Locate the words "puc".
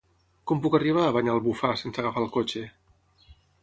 0.63-0.77